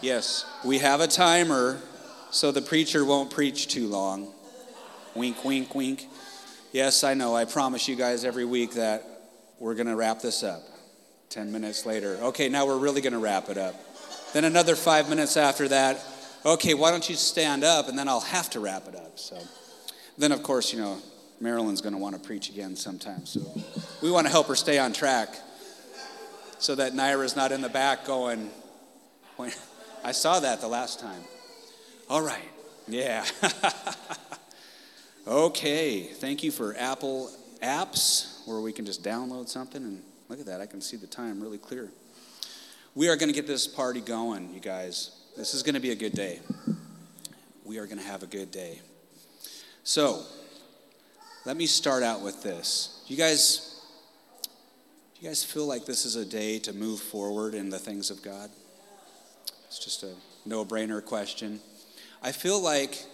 Yes, 0.00 0.44
we 0.64 0.78
have 0.78 1.00
a 1.00 1.08
timer 1.08 1.80
so 2.30 2.52
the 2.52 2.62
preacher 2.62 3.04
won't 3.04 3.30
preach 3.30 3.68
too 3.68 3.88
long. 3.88 4.32
Wink, 5.14 5.44
wink, 5.44 5.74
wink. 5.74 6.06
Yes, 6.72 7.02
I 7.02 7.14
know. 7.14 7.34
I 7.34 7.46
promise 7.46 7.88
you 7.88 7.96
guys 7.96 8.24
every 8.24 8.44
week 8.44 8.74
that 8.74 9.04
we're 9.58 9.74
going 9.74 9.86
to 9.86 9.96
wrap 9.96 10.20
this 10.20 10.42
up. 10.42 10.62
10 11.30 11.50
minutes 11.50 11.84
later. 11.84 12.16
Okay, 12.22 12.48
now 12.48 12.66
we're 12.66 12.78
really 12.78 13.00
going 13.00 13.12
to 13.12 13.18
wrap 13.18 13.48
it 13.48 13.58
up. 13.58 13.74
Then 14.32 14.44
another 14.44 14.76
five 14.76 15.08
minutes 15.08 15.36
after 15.36 15.68
that. 15.68 16.04
Okay, 16.44 16.74
why 16.74 16.90
don't 16.90 17.08
you 17.08 17.16
stand 17.16 17.64
up 17.64 17.88
and 17.88 17.98
then 17.98 18.08
I'll 18.08 18.20
have 18.20 18.50
to 18.50 18.60
wrap 18.60 18.86
it 18.86 18.94
up. 18.94 19.18
So 19.18 19.38
then, 20.16 20.32
of 20.32 20.42
course, 20.42 20.72
you 20.72 20.78
know, 20.78 20.98
Marilyn's 21.40 21.80
going 21.80 21.94
to 21.94 21.98
want 21.98 22.14
to 22.14 22.20
preach 22.20 22.50
again 22.50 22.76
sometime. 22.76 23.26
So 23.26 23.40
we 24.02 24.10
want 24.10 24.26
to 24.26 24.30
help 24.30 24.46
her 24.48 24.54
stay 24.54 24.78
on 24.78 24.92
track 24.92 25.34
so 26.58 26.74
that 26.74 26.92
Naira's 26.92 27.36
not 27.36 27.52
in 27.52 27.62
the 27.62 27.68
back 27.68 28.04
going, 28.04 28.50
I 30.04 30.12
saw 30.12 30.40
that 30.40 30.60
the 30.60 30.68
last 30.68 31.00
time. 31.00 31.22
All 32.08 32.22
right. 32.22 32.48
Yeah. 32.86 33.24
okay. 35.26 36.02
Thank 36.02 36.42
you 36.42 36.50
for 36.50 36.74
Apple 36.78 37.30
apps 37.62 38.46
where 38.46 38.60
we 38.60 38.72
can 38.72 38.86
just 38.86 39.02
download 39.02 39.48
something 39.48 39.82
and 39.82 40.02
look 40.28 40.40
at 40.40 40.46
that. 40.46 40.60
I 40.60 40.66
can 40.66 40.80
see 40.80 40.96
the 40.96 41.06
time 41.06 41.40
really 41.40 41.58
clear. 41.58 41.90
We 42.94 43.08
are 43.08 43.16
going 43.16 43.28
to 43.28 43.34
get 43.34 43.46
this 43.46 43.66
party 43.66 44.00
going, 44.00 44.54
you 44.54 44.60
guys. 44.60 45.10
This 45.36 45.54
is 45.54 45.62
going 45.62 45.74
to 45.74 45.80
be 45.80 45.90
a 45.90 45.96
good 45.96 46.14
day. 46.14 46.40
We 47.64 47.78
are 47.78 47.86
going 47.86 47.98
to 47.98 48.06
have 48.06 48.22
a 48.22 48.26
good 48.26 48.50
day. 48.50 48.80
So, 49.84 50.22
let 51.44 51.56
me 51.56 51.66
start 51.66 52.02
out 52.02 52.22
with 52.22 52.42
this. 52.42 53.04
You 53.06 53.16
guys 53.16 53.78
do 55.18 55.24
you 55.24 55.30
guys 55.30 55.42
feel 55.42 55.66
like 55.66 55.84
this 55.84 56.04
is 56.04 56.14
a 56.14 56.24
day 56.24 56.60
to 56.60 56.72
move 56.72 57.00
forward 57.00 57.54
in 57.54 57.70
the 57.70 57.78
things 57.78 58.10
of 58.10 58.22
God? 58.22 58.50
It's 59.68 59.78
just 59.78 60.02
a 60.02 60.14
no-brainer 60.46 61.04
question. 61.04 61.60
I 62.22 62.32
feel 62.32 62.58
like 62.58 63.04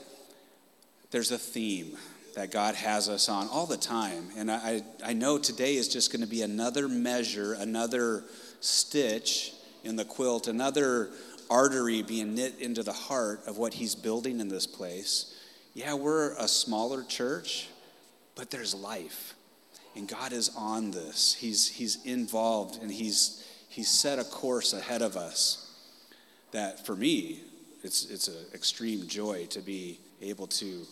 there's 1.10 1.32
a 1.32 1.38
theme 1.38 1.96
that 2.36 2.52
God 2.52 2.76
has 2.76 3.08
us 3.08 3.28
on 3.28 3.48
all 3.48 3.66
the 3.66 3.76
time. 3.76 4.28
And 4.36 4.48
I, 4.48 4.82
I 5.04 5.14
know 5.14 5.36
today 5.36 5.74
is 5.74 5.88
just 5.88 6.12
going 6.12 6.22
to 6.22 6.28
be 6.28 6.42
another 6.42 6.88
measure, 6.88 7.54
another 7.54 8.22
stitch 8.60 9.52
in 9.82 9.96
the 9.96 10.04
quilt, 10.04 10.46
another 10.46 11.10
artery 11.50 12.02
being 12.02 12.36
knit 12.36 12.60
into 12.60 12.84
the 12.84 12.92
heart 12.92 13.40
of 13.48 13.58
what 13.58 13.74
He's 13.74 13.96
building 13.96 14.38
in 14.38 14.46
this 14.46 14.66
place. 14.66 15.36
Yeah, 15.74 15.94
we're 15.94 16.34
a 16.34 16.46
smaller 16.46 17.02
church, 17.02 17.68
but 18.36 18.52
there's 18.52 18.76
life. 18.76 19.34
And 19.96 20.06
God 20.06 20.32
is 20.32 20.52
on 20.56 20.92
this. 20.92 21.34
He's, 21.34 21.68
he's 21.68 22.04
involved 22.04 22.80
and 22.80 22.92
he's, 22.92 23.44
he's 23.68 23.88
set 23.88 24.20
a 24.20 24.24
course 24.24 24.72
ahead 24.72 25.02
of 25.02 25.16
us 25.16 25.63
that 26.54 26.86
for 26.86 26.94
me, 26.94 27.40
it's, 27.82 28.10
it's 28.10 28.28
an 28.28 28.46
extreme 28.54 29.06
joy 29.08 29.46
to 29.50 29.60
be 29.60 29.98
able 30.22 30.46
to 30.46 30.86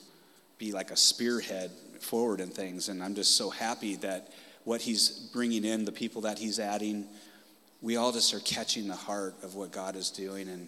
be 0.58 0.72
like 0.72 0.90
a 0.90 0.96
spearhead 0.96 1.70
forward 2.00 2.40
in 2.40 2.50
things. 2.50 2.88
And 2.88 3.02
I'm 3.02 3.14
just 3.14 3.36
so 3.36 3.48
happy 3.48 3.94
that 3.96 4.32
what 4.64 4.80
he's 4.80 5.30
bringing 5.32 5.64
in, 5.64 5.84
the 5.84 5.92
people 5.92 6.22
that 6.22 6.38
he's 6.38 6.58
adding, 6.58 7.06
we 7.80 7.96
all 7.96 8.12
just 8.12 8.34
are 8.34 8.40
catching 8.40 8.88
the 8.88 8.96
heart 8.96 9.34
of 9.42 9.54
what 9.54 9.70
God 9.70 9.94
is 9.94 10.10
doing. 10.10 10.48
And 10.48 10.66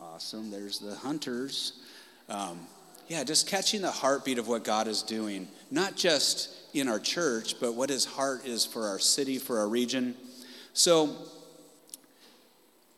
awesome, 0.00 0.50
there's 0.50 0.80
the 0.80 0.96
hunters. 0.96 1.80
Um, 2.28 2.66
yeah, 3.06 3.22
just 3.22 3.48
catching 3.48 3.82
the 3.82 3.90
heartbeat 3.90 4.38
of 4.38 4.48
what 4.48 4.64
God 4.64 4.88
is 4.88 5.02
doing, 5.02 5.46
not 5.70 5.96
just 5.96 6.50
in 6.74 6.88
our 6.88 7.00
church, 7.00 7.60
but 7.60 7.74
what 7.74 7.88
his 7.88 8.04
heart 8.04 8.46
is 8.46 8.66
for 8.66 8.88
our 8.88 8.98
city, 8.98 9.38
for 9.38 9.58
our 9.58 9.68
region. 9.68 10.16
So, 10.72 11.16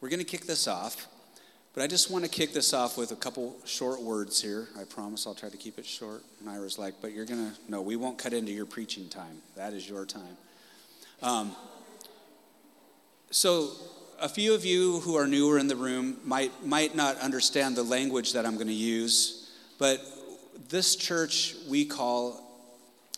we're 0.03 0.09
going 0.09 0.19
to 0.19 0.25
kick 0.25 0.47
this 0.47 0.67
off. 0.67 1.07
But 1.75 1.83
I 1.83 1.87
just 1.87 2.11
want 2.11 2.25
to 2.25 2.31
kick 2.31 2.53
this 2.53 2.75
off 2.75 2.99
with 2.99 3.13
a 3.13 3.17
couple 3.17 3.57
short 3.65 4.03
words 4.03 4.43
here. 4.43 4.69
I 4.79 4.85
promise 4.85 5.27
I'll 5.27 5.35
try 5.35 5.49
to 5.49 5.57
keep 5.57 5.79
it 5.79 5.87
short. 5.87 6.23
And 6.45 6.79
like, 6.79 6.95
but 7.01 7.13
you're 7.13 7.25
going 7.25 7.53
to, 7.53 7.59
no, 7.69 7.81
we 7.81 7.97
won't 7.97 8.19
cut 8.19 8.35
into 8.35 8.53
your 8.53 8.67
preaching 8.67 9.09
time. 9.09 9.41
That 9.57 9.73
is 9.73 9.89
your 9.89 10.05
time. 10.05 10.37
Um, 11.23 11.57
so, 13.31 13.71
a 14.21 14.29
few 14.29 14.55
of 14.55 14.65
you 14.65 15.01
who 15.01 15.17
are 15.17 15.27
newer 15.27 15.59
in 15.59 15.67
the 15.67 15.77
room 15.77 16.19
might, 16.25 16.67
might 16.67 16.95
not 16.95 17.17
understand 17.19 17.77
the 17.77 17.83
language 17.83 18.35
that 18.35 18.45
I'm 18.45 18.55
going 18.55 18.67
to 18.67 18.73
use, 18.73 19.51
but 19.79 20.01
this 20.69 20.95
church 20.95 21.57
we 21.69 21.85
call, 21.85 22.41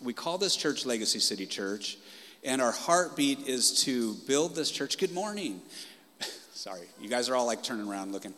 we 0.03 0.13
call 0.13 0.39
this 0.39 0.55
church 0.55 0.87
Legacy 0.87 1.19
City 1.19 1.47
Church, 1.47 1.99
and 2.45 2.63
our 2.63 2.73
heartbeat 2.73 3.49
is 3.49 3.83
to 3.85 4.15
build 4.27 4.55
this 4.55 4.71
church. 4.71 4.97
Good 4.97 5.13
morning. 5.13 5.61
Sorry, 6.65 6.89
you 6.99 7.11
guys 7.11 7.29
are 7.29 7.37
all 7.37 7.45
like 7.45 7.63
turning 7.63 7.87
around 7.87 8.13
looking. 8.13 8.33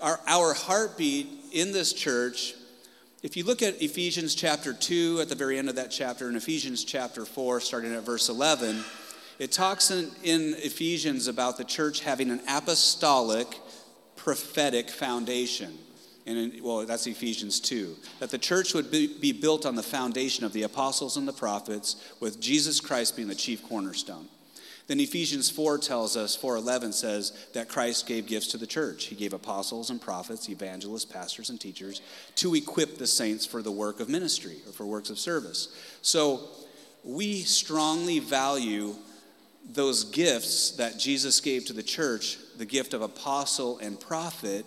Our, 0.00 0.20
our 0.28 0.54
heartbeat 0.54 1.26
in 1.50 1.72
this 1.72 1.92
church, 1.92 2.54
if 3.24 3.36
you 3.36 3.42
look 3.42 3.60
at 3.60 3.82
Ephesians 3.82 4.36
chapter 4.36 4.72
2 4.72 5.18
at 5.20 5.28
the 5.28 5.34
very 5.34 5.58
end 5.58 5.68
of 5.68 5.74
that 5.74 5.90
chapter, 5.90 6.28
and 6.28 6.36
Ephesians 6.36 6.84
chapter 6.84 7.24
4, 7.24 7.58
starting 7.58 7.92
at 7.92 8.04
verse 8.04 8.28
11, 8.28 8.84
it 9.40 9.50
talks 9.50 9.90
in, 9.90 10.12
in 10.22 10.54
Ephesians 10.58 11.26
about 11.26 11.56
the 11.56 11.64
church 11.64 12.02
having 12.02 12.30
an 12.30 12.40
apostolic, 12.48 13.48
prophetic 14.14 14.88
foundation. 14.88 15.76
And 16.24 16.38
in, 16.38 16.62
well, 16.62 16.86
that's 16.86 17.08
Ephesians 17.08 17.58
2. 17.58 17.96
That 18.20 18.30
the 18.30 18.38
church 18.38 18.74
would 18.74 18.92
be, 18.92 19.08
be 19.08 19.32
built 19.32 19.66
on 19.66 19.74
the 19.74 19.82
foundation 19.82 20.44
of 20.44 20.52
the 20.52 20.62
apostles 20.62 21.16
and 21.16 21.26
the 21.26 21.32
prophets, 21.32 22.12
with 22.20 22.40
Jesus 22.40 22.78
Christ 22.78 23.16
being 23.16 23.26
the 23.26 23.34
chief 23.34 23.60
cornerstone. 23.68 24.28
Then 24.92 25.00
Ephesians 25.00 25.48
4 25.48 25.78
tells 25.78 26.18
us, 26.18 26.36
4:11 26.36 26.92
says 26.92 27.32
that 27.54 27.66
Christ 27.70 28.04
gave 28.04 28.26
gifts 28.26 28.48
to 28.48 28.58
the 28.58 28.66
church. 28.66 29.06
He 29.06 29.14
gave 29.14 29.32
apostles 29.32 29.88
and 29.88 29.98
prophets, 29.98 30.50
evangelists, 30.50 31.06
pastors 31.06 31.48
and 31.48 31.58
teachers 31.58 32.02
to 32.34 32.54
equip 32.54 32.98
the 32.98 33.06
saints 33.06 33.46
for 33.46 33.62
the 33.62 33.70
work 33.70 34.00
of 34.00 34.10
ministry 34.10 34.58
or 34.66 34.72
for 34.74 34.84
works 34.84 35.08
of 35.08 35.18
service. 35.18 35.68
So 36.02 36.46
we 37.04 37.40
strongly 37.40 38.18
value 38.18 38.94
those 39.72 40.04
gifts 40.04 40.72
that 40.72 40.98
Jesus 40.98 41.40
gave 41.40 41.64
to 41.64 41.72
the 41.72 41.82
church, 41.82 42.36
the 42.58 42.66
gift 42.66 42.92
of 42.92 43.00
apostle 43.00 43.78
and 43.78 43.98
prophet, 43.98 44.66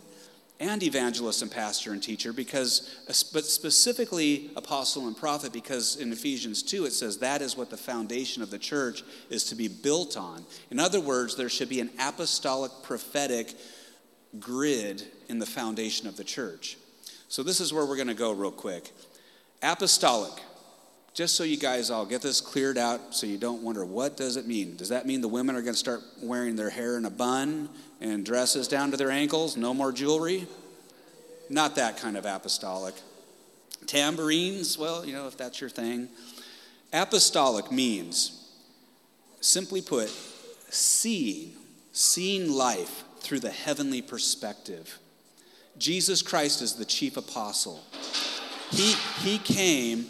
and 0.59 0.83
evangelist 0.83 1.41
and 1.41 1.51
pastor 1.51 1.91
and 1.91 2.01
teacher 2.01 2.31
because 2.31 2.95
but 3.33 3.45
specifically 3.45 4.51
apostle 4.55 5.07
and 5.07 5.17
prophet 5.17 5.51
because 5.51 5.97
in 5.97 6.13
ephesians 6.13 6.63
2 6.63 6.85
it 6.85 6.93
says 6.93 7.17
that 7.17 7.41
is 7.41 7.57
what 7.57 7.69
the 7.69 7.77
foundation 7.77 8.41
of 8.41 8.49
the 8.49 8.57
church 8.57 9.03
is 9.29 9.43
to 9.45 9.55
be 9.55 9.67
built 9.67 10.15
on. 10.15 10.45
In 10.71 10.79
other 10.79 11.01
words 11.01 11.35
there 11.35 11.49
should 11.49 11.69
be 11.69 11.81
an 11.81 11.89
apostolic 11.99 12.71
prophetic 12.83 13.53
grid 14.39 15.03
in 15.27 15.39
the 15.39 15.45
foundation 15.45 16.07
of 16.07 16.17
the 16.17 16.23
church. 16.23 16.77
So 17.27 17.43
this 17.43 17.59
is 17.59 17.73
where 17.73 17.85
we're 17.85 17.95
going 17.95 18.07
to 18.07 18.13
go 18.13 18.31
real 18.31 18.51
quick. 18.51 18.91
Apostolic 19.61 20.41
just 21.15 21.35
so 21.35 21.43
you 21.43 21.57
guys 21.57 21.89
all 21.89 22.05
get 22.05 22.21
this 22.21 22.39
cleared 22.39 22.77
out 22.77 23.15
so 23.15 23.25
you 23.25 23.37
don't 23.37 23.63
wonder 23.63 23.83
what 23.83 24.15
does 24.17 24.35
it 24.35 24.45
mean 24.45 24.75
does 24.75 24.89
that 24.89 25.07
mean 25.07 25.21
the 25.21 25.27
women 25.27 25.55
are 25.55 25.61
going 25.61 25.73
to 25.73 25.79
start 25.79 26.01
wearing 26.21 26.55
their 26.55 26.69
hair 26.69 26.97
in 26.97 27.05
a 27.05 27.09
bun 27.09 27.69
and 28.01 28.25
dresses 28.25 28.67
down 28.67 28.91
to 28.91 28.97
their 28.97 29.11
ankles, 29.11 29.57
no 29.57 29.73
more 29.73 29.91
jewelry. 29.91 30.47
Not 31.49 31.75
that 31.75 31.97
kind 31.97 32.17
of 32.17 32.25
apostolic. 32.25 32.95
Tambourines, 33.85 34.77
well, 34.77 35.05
you 35.05 35.13
know, 35.13 35.27
if 35.27 35.37
that's 35.37 35.61
your 35.61 35.69
thing. 35.69 36.09
Apostolic 36.91 37.71
means, 37.71 38.47
simply 39.41 39.81
put, 39.81 40.09
seeing, 40.69 41.53
seeing 41.91 42.51
life 42.51 43.03
through 43.19 43.39
the 43.39 43.51
heavenly 43.51 44.01
perspective. 44.01 44.99
Jesus 45.77 46.21
Christ 46.21 46.61
is 46.61 46.75
the 46.75 46.85
chief 46.85 47.17
apostle. 47.17 47.83
He, 48.71 48.93
he 49.19 49.37
came 49.37 50.07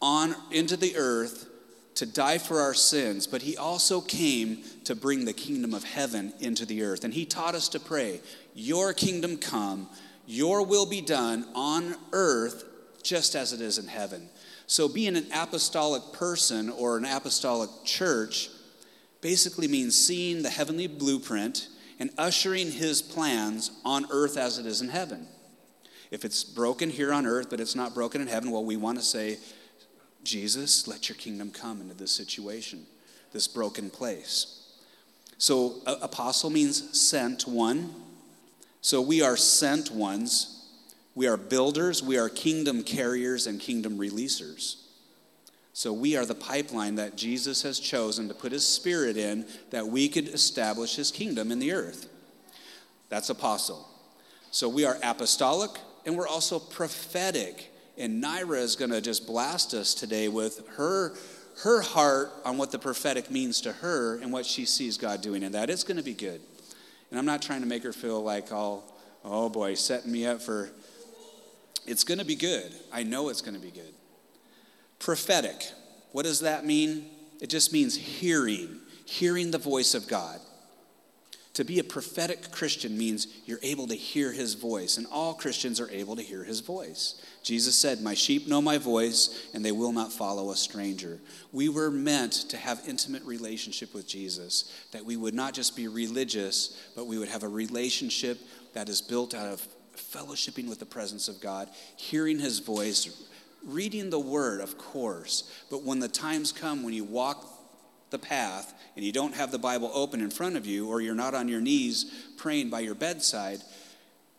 on 0.00 0.34
into 0.50 0.76
the 0.76 0.96
earth 0.96 1.48
to 1.96 2.06
die 2.06 2.38
for 2.38 2.60
our 2.60 2.74
sins, 2.74 3.26
but 3.26 3.42
he 3.42 3.56
also 3.56 4.00
came 4.00 4.62
to 4.84 4.94
bring 4.94 5.24
the 5.24 5.32
kingdom 5.32 5.74
of 5.74 5.82
heaven 5.82 6.32
into 6.38 6.64
the 6.64 6.82
earth. 6.82 7.02
And 7.02 7.12
he 7.12 7.24
taught 7.24 7.56
us 7.56 7.68
to 7.70 7.80
pray, 7.80 8.20
Your 8.54 8.92
kingdom 8.92 9.36
come, 9.36 9.88
your 10.26 10.64
will 10.64 10.86
be 10.86 11.00
done 11.00 11.46
on 11.54 11.96
earth 12.12 12.64
just 13.02 13.34
as 13.34 13.52
it 13.52 13.60
is 13.60 13.78
in 13.78 13.88
heaven. 13.88 14.28
So, 14.68 14.88
being 14.88 15.16
an 15.16 15.26
apostolic 15.34 16.12
person 16.12 16.70
or 16.70 16.98
an 16.98 17.04
apostolic 17.04 17.70
church 17.84 18.50
basically 19.20 19.66
means 19.66 19.98
seeing 19.98 20.42
the 20.42 20.50
heavenly 20.50 20.86
blueprint 20.86 21.68
and 21.98 22.10
ushering 22.16 22.70
his 22.70 23.02
plans 23.02 23.72
on 23.84 24.06
earth 24.10 24.36
as 24.36 24.58
it 24.58 24.66
is 24.66 24.82
in 24.82 24.88
heaven. 24.88 25.26
If 26.10 26.24
it's 26.24 26.44
broken 26.44 26.90
here 26.90 27.12
on 27.12 27.26
earth, 27.26 27.50
but 27.50 27.60
it's 27.60 27.74
not 27.74 27.94
broken 27.94 28.20
in 28.20 28.28
heaven, 28.28 28.50
well, 28.50 28.64
we 28.64 28.76
want 28.76 28.98
to 28.98 29.04
say, 29.04 29.38
Jesus, 30.28 30.86
let 30.86 31.08
your 31.08 31.16
kingdom 31.16 31.50
come 31.50 31.80
into 31.80 31.94
this 31.94 32.10
situation, 32.10 32.84
this 33.32 33.48
broken 33.48 33.88
place. 33.88 34.66
So, 35.38 35.76
apostle 35.86 36.50
means 36.50 36.98
sent 36.98 37.46
one. 37.46 37.94
So, 38.80 39.00
we 39.00 39.22
are 39.22 39.36
sent 39.36 39.90
ones. 39.90 40.54
We 41.14 41.26
are 41.26 41.36
builders, 41.36 42.02
we 42.02 42.16
are 42.18 42.28
kingdom 42.28 42.84
carriers 42.84 43.46
and 43.46 43.58
kingdom 43.58 43.98
releasers. 43.98 44.76
So, 45.72 45.92
we 45.92 46.16
are 46.16 46.26
the 46.26 46.34
pipeline 46.34 46.96
that 46.96 47.16
Jesus 47.16 47.62
has 47.62 47.80
chosen 47.80 48.28
to 48.28 48.34
put 48.34 48.52
his 48.52 48.66
spirit 48.66 49.16
in 49.16 49.46
that 49.70 49.86
we 49.86 50.08
could 50.08 50.28
establish 50.28 50.96
his 50.96 51.10
kingdom 51.10 51.50
in 51.50 51.58
the 51.58 51.72
earth. 51.72 52.08
That's 53.08 53.30
apostle. 53.30 53.88
So 54.50 54.68
we 54.68 54.84
are 54.84 54.98
apostolic 55.02 55.70
and 56.04 56.16
we're 56.16 56.28
also 56.28 56.58
prophetic. 56.58 57.72
And 57.98 58.22
Naira 58.22 58.58
is 58.58 58.76
going 58.76 58.92
to 58.92 59.00
just 59.00 59.26
blast 59.26 59.74
us 59.74 59.92
today 59.94 60.28
with 60.28 60.66
her 60.76 61.14
her 61.62 61.80
heart 61.80 62.30
on 62.44 62.56
what 62.56 62.70
the 62.70 62.78
prophetic 62.78 63.30
means 63.30 63.60
to 63.62 63.72
her 63.72 64.18
and 64.18 64.32
what 64.32 64.46
she 64.46 64.64
sees 64.64 64.96
God 64.96 65.20
doing 65.20 65.42
in 65.42 65.52
that. 65.52 65.70
It's 65.70 65.82
going 65.82 65.96
to 65.96 66.04
be 66.04 66.14
good. 66.14 66.40
And 67.10 67.18
I'm 67.18 67.26
not 67.26 67.42
trying 67.42 67.62
to 67.62 67.66
make 67.66 67.82
her 67.82 67.92
feel 67.92 68.22
like 68.22 68.52
all, 68.52 68.96
oh 69.24 69.48
boy, 69.48 69.74
setting 69.74 70.12
me 70.12 70.26
up 70.26 70.40
for. 70.40 70.70
It's 71.86 72.04
going 72.04 72.18
to 72.18 72.24
be 72.24 72.36
good. 72.36 72.72
I 72.92 73.02
know 73.02 73.28
it's 73.28 73.40
going 73.40 73.54
to 73.54 73.60
be 73.60 73.70
good. 73.70 73.94
Prophetic. 74.98 75.72
What 76.12 76.24
does 76.24 76.40
that 76.40 76.64
mean? 76.64 77.06
It 77.40 77.48
just 77.48 77.72
means 77.72 77.96
hearing, 77.96 78.78
hearing 79.04 79.50
the 79.50 79.58
voice 79.58 79.94
of 79.94 80.06
God. 80.06 80.38
To 81.58 81.64
be 81.64 81.80
a 81.80 81.84
prophetic 81.84 82.52
Christian 82.52 82.96
means 82.96 83.26
you're 83.44 83.58
able 83.64 83.88
to 83.88 83.96
hear 83.96 84.30
his 84.30 84.54
voice, 84.54 84.96
and 84.96 85.08
all 85.10 85.34
Christians 85.34 85.80
are 85.80 85.90
able 85.90 86.14
to 86.14 86.22
hear 86.22 86.44
his 86.44 86.60
voice. 86.60 87.20
Jesus 87.42 87.74
said, 87.74 88.00
My 88.00 88.14
sheep 88.14 88.46
know 88.46 88.62
my 88.62 88.78
voice, 88.78 89.48
and 89.52 89.64
they 89.64 89.72
will 89.72 89.90
not 89.90 90.12
follow 90.12 90.52
a 90.52 90.56
stranger. 90.56 91.18
We 91.50 91.68
were 91.68 91.90
meant 91.90 92.32
to 92.50 92.56
have 92.56 92.80
intimate 92.86 93.24
relationship 93.24 93.92
with 93.92 94.06
Jesus, 94.06 94.72
that 94.92 95.04
we 95.04 95.16
would 95.16 95.34
not 95.34 95.52
just 95.52 95.74
be 95.74 95.88
religious, 95.88 96.80
but 96.94 97.08
we 97.08 97.18
would 97.18 97.28
have 97.28 97.42
a 97.42 97.48
relationship 97.48 98.38
that 98.74 98.88
is 98.88 99.02
built 99.02 99.34
out 99.34 99.48
of 99.48 99.66
fellowshipping 99.96 100.68
with 100.68 100.78
the 100.78 100.86
presence 100.86 101.26
of 101.26 101.40
God, 101.40 101.68
hearing 101.96 102.38
his 102.38 102.60
voice, 102.60 103.26
reading 103.64 104.10
the 104.10 104.20
word, 104.20 104.60
of 104.60 104.78
course. 104.78 105.52
But 105.72 105.82
when 105.82 105.98
the 105.98 106.06
times 106.06 106.52
come 106.52 106.84
when 106.84 106.94
you 106.94 107.02
walk 107.02 107.57
the 108.10 108.18
path 108.18 108.74
and 108.96 109.04
you 109.04 109.12
don't 109.12 109.34
have 109.34 109.52
the 109.52 109.58
Bible 109.58 109.90
open 109.94 110.20
in 110.20 110.30
front 110.30 110.56
of 110.56 110.66
you, 110.66 110.88
or 110.88 111.00
you're 111.00 111.14
not 111.14 111.34
on 111.34 111.48
your 111.48 111.60
knees 111.60 112.12
praying 112.36 112.70
by 112.70 112.80
your 112.80 112.94
bedside, 112.94 113.60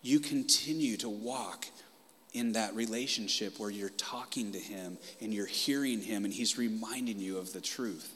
you 0.01 0.19
continue 0.19 0.98
to 0.98 1.10
walk 1.10 1.66
in 2.33 2.54
that 2.54 2.75
relationship 2.75 3.60
where 3.60 3.69
you're 3.69 3.89
talking 3.89 4.51
to 4.51 4.60
Him 4.60 4.98
and 5.21 5.33
you're 5.33 5.45
hearing 5.45 6.01
Him 6.01 6.25
and 6.25 6.33
He's 6.33 6.57
reminding 6.57 7.19
you 7.19 7.38
of 7.38 7.54
the 7.54 7.62
truth. 7.62 8.13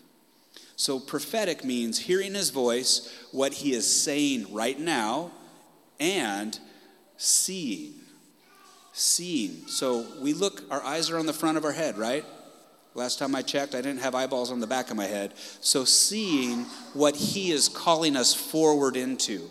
So, 0.75 0.99
prophetic 0.99 1.63
means 1.63 1.99
hearing 1.99 2.33
His 2.33 2.49
voice, 2.49 3.11
what 3.31 3.53
He 3.53 3.73
is 3.73 3.89
saying 3.89 4.53
right 4.53 4.79
now, 4.79 5.31
and 5.99 6.57
seeing. 7.17 7.93
Seeing. 8.91 9.67
So, 9.67 10.05
we 10.21 10.33
look, 10.33 10.63
our 10.69 10.83
eyes 10.83 11.09
are 11.09 11.17
on 11.17 11.25
the 11.25 11.33
front 11.33 11.57
of 11.57 11.65
our 11.65 11.71
head, 11.71 11.97
right? 11.97 12.25
Last 12.95 13.17
time 13.17 13.33
I 13.33 13.41
checked, 13.41 13.73
I 13.73 13.81
didn't 13.81 14.01
have 14.01 14.13
eyeballs 14.13 14.51
on 14.51 14.59
the 14.59 14.67
back 14.67 14.91
of 14.91 14.97
my 14.97 15.05
head. 15.05 15.33
So, 15.61 15.83
seeing 15.83 16.65
what 16.93 17.15
He 17.15 17.51
is 17.51 17.67
calling 17.67 18.15
us 18.15 18.33
forward 18.33 18.95
into. 18.95 19.49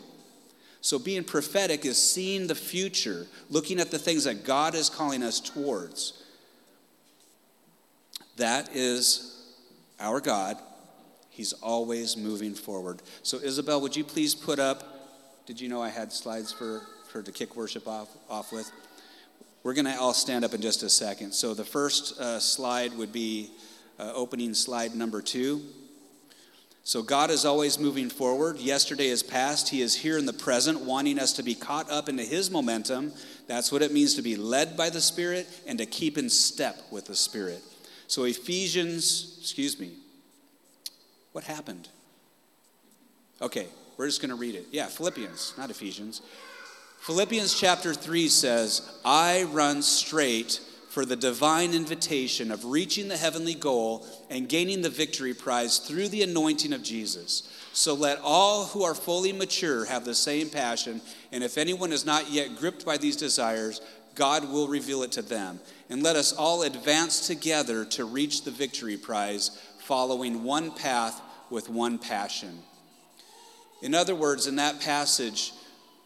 So, 0.80 0.98
being 0.98 1.24
prophetic 1.24 1.84
is 1.84 1.98
seeing 1.98 2.46
the 2.46 2.54
future, 2.54 3.26
looking 3.50 3.80
at 3.80 3.90
the 3.90 3.98
things 3.98 4.24
that 4.24 4.44
God 4.44 4.74
is 4.74 4.88
calling 4.88 5.22
us 5.22 5.40
towards. 5.40 6.22
That 8.36 8.74
is 8.74 9.52
our 9.98 10.20
God. 10.20 10.56
He's 11.30 11.52
always 11.54 12.16
moving 12.16 12.54
forward. 12.54 13.02
So, 13.22 13.38
Isabel, 13.38 13.80
would 13.80 13.96
you 13.96 14.04
please 14.04 14.34
put 14.34 14.58
up? 14.58 15.46
Did 15.46 15.60
you 15.60 15.68
know 15.68 15.82
I 15.82 15.88
had 15.88 16.12
slides 16.12 16.52
for, 16.52 16.82
her 17.12 17.22
to 17.22 17.32
kick 17.32 17.56
worship 17.56 17.86
off, 17.86 18.08
off 18.30 18.52
with? 18.52 18.70
We're 19.62 19.74
going 19.74 19.84
to 19.84 19.96
all 19.96 20.14
stand 20.14 20.44
up 20.44 20.54
in 20.54 20.60
just 20.60 20.82
a 20.82 20.90
second. 20.90 21.32
So 21.32 21.54
the 21.54 21.64
first 21.64 22.18
uh, 22.18 22.40
slide 22.40 22.94
would 22.94 23.12
be 23.12 23.50
uh, 23.98 24.12
opening 24.14 24.54
slide 24.54 24.94
number 24.94 25.22
two. 25.22 25.62
So 26.84 27.00
God 27.00 27.30
is 27.30 27.44
always 27.44 27.78
moving 27.78 28.10
forward. 28.10 28.58
Yesterday 28.58 29.06
is 29.06 29.22
past. 29.22 29.68
He 29.68 29.82
is 29.82 29.94
here 29.94 30.18
in 30.18 30.26
the 30.26 30.32
present, 30.32 30.80
wanting 30.80 31.20
us 31.20 31.32
to 31.34 31.44
be 31.44 31.54
caught 31.54 31.88
up 31.88 32.08
into 32.08 32.24
His 32.24 32.50
momentum. 32.50 33.12
That's 33.46 33.70
what 33.70 33.82
it 33.82 33.92
means 33.92 34.16
to 34.16 34.22
be 34.22 34.34
led 34.34 34.76
by 34.76 34.90
the 34.90 35.00
Spirit 35.00 35.46
and 35.64 35.78
to 35.78 35.86
keep 35.86 36.18
in 36.18 36.28
step 36.28 36.82
with 36.90 37.04
the 37.06 37.14
Spirit. 37.14 37.62
So 38.08 38.24
Ephesians, 38.24 39.38
excuse 39.40 39.78
me, 39.78 39.92
what 41.30 41.44
happened? 41.44 41.88
Okay, 43.40 43.68
we're 43.96 44.06
just 44.06 44.20
going 44.20 44.30
to 44.30 44.36
read 44.36 44.56
it. 44.56 44.66
Yeah, 44.72 44.86
Philippians, 44.86 45.54
not 45.56 45.70
Ephesians. 45.70 46.20
Philippians 47.02 47.58
chapter 47.58 47.94
3 47.94 48.28
says, 48.28 48.88
I 49.04 49.42
run 49.50 49.82
straight 49.82 50.60
for 50.88 51.04
the 51.04 51.16
divine 51.16 51.74
invitation 51.74 52.52
of 52.52 52.64
reaching 52.64 53.08
the 53.08 53.16
heavenly 53.16 53.54
goal 53.54 54.06
and 54.30 54.48
gaining 54.48 54.82
the 54.82 54.88
victory 54.88 55.34
prize 55.34 55.78
through 55.78 56.10
the 56.10 56.22
anointing 56.22 56.72
of 56.72 56.84
Jesus. 56.84 57.52
So 57.72 57.94
let 57.94 58.20
all 58.22 58.66
who 58.66 58.84
are 58.84 58.94
fully 58.94 59.32
mature 59.32 59.84
have 59.86 60.04
the 60.04 60.14
same 60.14 60.48
passion, 60.48 61.00
and 61.32 61.42
if 61.42 61.58
anyone 61.58 61.90
is 61.90 62.06
not 62.06 62.30
yet 62.30 62.54
gripped 62.54 62.86
by 62.86 62.98
these 62.98 63.16
desires, 63.16 63.80
God 64.14 64.48
will 64.48 64.68
reveal 64.68 65.02
it 65.02 65.10
to 65.12 65.22
them. 65.22 65.58
And 65.90 66.04
let 66.04 66.14
us 66.14 66.32
all 66.32 66.62
advance 66.62 67.26
together 67.26 67.84
to 67.86 68.04
reach 68.04 68.44
the 68.44 68.52
victory 68.52 68.96
prize, 68.96 69.60
following 69.80 70.44
one 70.44 70.70
path 70.70 71.20
with 71.50 71.68
one 71.68 71.98
passion. 71.98 72.60
In 73.82 73.92
other 73.92 74.14
words, 74.14 74.46
in 74.46 74.54
that 74.54 74.80
passage, 74.80 75.52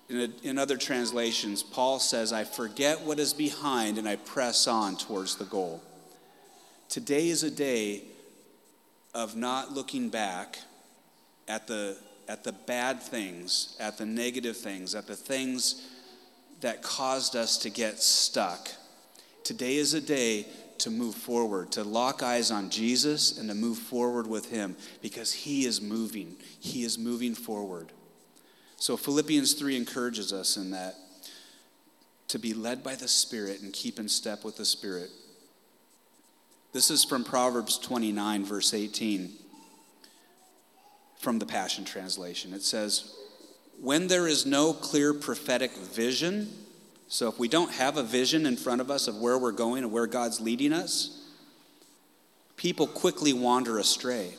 in, 0.08 0.20
a, 0.20 0.48
in 0.48 0.58
other 0.58 0.76
translations, 0.76 1.62
Paul 1.62 1.98
says, 1.98 2.32
I 2.32 2.44
forget 2.44 3.00
what 3.02 3.18
is 3.18 3.32
behind 3.32 3.98
and 3.98 4.08
I 4.08 4.16
press 4.16 4.66
on 4.66 4.96
towards 4.96 5.36
the 5.36 5.44
goal. 5.44 5.82
Today 6.88 7.28
is 7.28 7.42
a 7.42 7.50
day 7.50 8.02
of 9.14 9.34
not 9.34 9.72
looking 9.72 10.08
back 10.08 10.58
at 11.48 11.66
the, 11.66 11.96
at 12.28 12.44
the 12.44 12.52
bad 12.52 13.02
things, 13.02 13.76
at 13.80 13.98
the 13.98 14.06
negative 14.06 14.56
things, 14.56 14.94
at 14.94 15.06
the 15.06 15.16
things 15.16 15.88
that 16.60 16.82
caused 16.82 17.34
us 17.34 17.58
to 17.58 17.70
get 17.70 18.00
stuck. 18.00 18.68
Today 19.42 19.76
is 19.76 19.94
a 19.94 20.00
day 20.00 20.46
to 20.78 20.90
move 20.90 21.14
forward, 21.14 21.72
to 21.72 21.82
lock 21.82 22.22
eyes 22.22 22.50
on 22.50 22.70
Jesus 22.70 23.38
and 23.38 23.48
to 23.48 23.54
move 23.54 23.78
forward 23.78 24.26
with 24.26 24.50
Him 24.50 24.76
because 25.02 25.32
He 25.32 25.64
is 25.64 25.80
moving. 25.80 26.36
He 26.60 26.84
is 26.84 26.98
moving 26.98 27.34
forward. 27.34 27.92
So 28.76 28.96
Philippians 28.96 29.54
3 29.54 29.76
encourages 29.76 30.32
us 30.32 30.56
in 30.56 30.70
that 30.70 30.96
to 32.28 32.38
be 32.38 32.52
led 32.54 32.82
by 32.82 32.94
the 32.94 33.08
Spirit 33.08 33.62
and 33.62 33.72
keep 33.72 33.98
in 33.98 34.08
step 34.08 34.44
with 34.44 34.56
the 34.56 34.64
Spirit. 34.64 35.10
This 36.72 36.90
is 36.90 37.04
from 37.04 37.24
Proverbs 37.24 37.78
29, 37.78 38.44
verse 38.44 38.74
18, 38.74 39.32
from 41.18 41.38
the 41.38 41.46
Passion 41.46 41.84
Translation. 41.84 42.52
It 42.52 42.62
says, 42.62 43.14
When 43.80 44.08
there 44.08 44.26
is 44.26 44.44
no 44.44 44.72
clear 44.74 45.14
prophetic 45.14 45.74
vision, 45.76 46.48
so 47.08 47.28
if 47.28 47.38
we 47.38 47.48
don't 47.48 47.72
have 47.72 47.96
a 47.96 48.02
vision 48.02 48.44
in 48.44 48.56
front 48.56 48.80
of 48.80 48.90
us 48.90 49.08
of 49.08 49.16
where 49.16 49.38
we're 49.38 49.52
going 49.52 49.84
and 49.84 49.92
where 49.92 50.06
God's 50.06 50.40
leading 50.40 50.72
us, 50.72 51.24
people 52.56 52.86
quickly 52.86 53.32
wander 53.32 53.78
astray. 53.78 54.34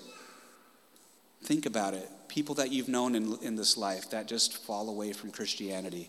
Think 1.42 1.66
about 1.66 1.94
it 1.96 2.10
people 2.38 2.54
that 2.54 2.72
you've 2.72 2.88
known 2.88 3.16
in, 3.16 3.36
in 3.42 3.56
this 3.56 3.78
life 3.78 4.12
that 4.12 4.28
just 4.28 4.56
fall 4.60 4.90
away 4.90 5.12
from 5.12 5.32
Christianity. 5.32 6.08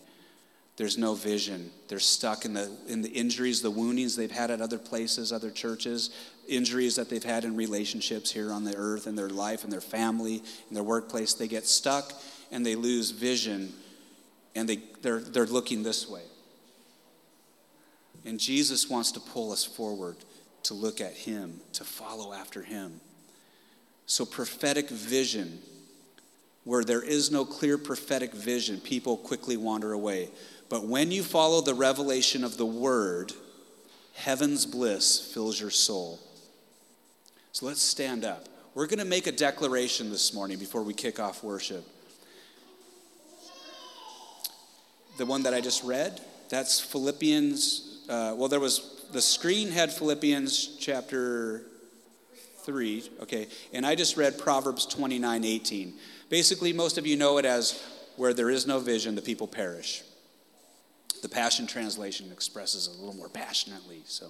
There's 0.77 0.95
no 0.95 1.15
vision. 1.15 1.71
They're 1.87 1.97
stuck 1.97 2.45
in 2.45 2.53
the, 2.53 2.69
in 2.87 3.01
the 3.01 3.09
injuries, 3.09 3.63
the 3.63 3.71
woundings 3.71 4.15
they've 4.15 4.29
had 4.29 4.51
at 4.51 4.61
other 4.61 4.77
places, 4.77 5.33
other 5.33 5.49
churches, 5.49 6.11
injuries 6.47 6.97
that 6.97 7.09
they've 7.09 7.23
had 7.23 7.45
in 7.45 7.55
relationships 7.55 8.29
here 8.29 8.51
on 8.51 8.63
the 8.63 8.75
earth, 8.75 9.07
in 9.07 9.15
their 9.15 9.27
life, 9.27 9.63
in 9.63 9.71
their 9.71 9.81
family, 9.81 10.35
in 10.69 10.75
their 10.75 10.83
workplace. 10.83 11.33
They 11.33 11.47
get 11.47 11.65
stuck 11.65 12.13
and 12.51 12.63
they 12.63 12.75
lose 12.75 13.09
vision 13.09 13.73
and 14.53 14.69
they, 14.69 14.83
they're, 15.01 15.21
they're 15.21 15.47
looking 15.47 15.81
this 15.81 16.07
way. 16.07 16.21
And 18.23 18.39
Jesus 18.39 18.87
wants 18.87 19.11
to 19.13 19.19
pull 19.19 19.51
us 19.51 19.65
forward 19.65 20.17
to 20.61 20.75
look 20.75 21.01
at 21.01 21.13
Him, 21.13 21.59
to 21.73 21.83
follow 21.83 22.33
after 22.33 22.61
Him. 22.61 23.01
So, 24.05 24.27
prophetic 24.27 24.89
vision 24.89 25.59
where 26.63 26.83
there 26.83 27.01
is 27.01 27.31
no 27.31 27.45
clear 27.45 27.77
prophetic 27.77 28.33
vision, 28.33 28.79
people 28.79 29.17
quickly 29.17 29.57
wander 29.57 29.93
away. 29.93 30.29
But 30.69 30.85
when 30.85 31.11
you 31.11 31.23
follow 31.23 31.61
the 31.61 31.73
revelation 31.73 32.43
of 32.43 32.57
the 32.57 32.65
word, 32.65 33.33
heaven's 34.13 34.65
bliss 34.65 35.31
fills 35.33 35.59
your 35.59 35.71
soul. 35.71 36.19
So 37.51 37.65
let's 37.65 37.81
stand 37.81 38.23
up. 38.23 38.47
We're 38.75 38.87
going 38.87 38.99
to 38.99 39.05
make 39.05 39.25
a 39.25 39.31
declaration 39.31 40.11
this 40.11 40.33
morning 40.33 40.59
before 40.59 40.83
we 40.83 40.93
kick 40.93 41.19
off 41.19 41.43
worship. 41.43 41.83
The 45.17 45.25
one 45.25 45.43
that 45.43 45.53
I 45.53 45.59
just 45.59 45.83
read, 45.83 46.21
that's 46.49 46.79
Philippians. 46.79 48.05
Uh, 48.07 48.35
well, 48.37 48.47
there 48.47 48.59
was 48.59 49.05
the 49.11 49.21
screen 49.21 49.69
had 49.69 49.91
Philippians 49.91 50.77
chapter 50.77 51.63
3, 52.69 53.09
okay, 53.23 53.47
and 53.73 53.83
I 53.83 53.95
just 53.95 54.15
read 54.15 54.37
Proverbs 54.37 54.85
29 54.85 55.43
18. 55.43 55.93
Basically, 56.29 56.71
most 56.71 56.99
of 56.99 57.07
you 57.07 57.17
know 57.17 57.39
it 57.39 57.45
as 57.45 57.83
where 58.15 58.31
there 58.31 58.51
is 58.51 58.67
no 58.67 58.77
vision, 58.77 59.15
the 59.15 59.23
people 59.23 59.47
perish. 59.47 60.03
The 61.23 61.29
Passion 61.29 61.65
Translation 61.65 62.31
expresses 62.31 62.87
it 62.87 62.91
a 62.91 62.99
little 62.99 63.15
more 63.15 63.27
passionately. 63.27 64.03
So, 64.05 64.27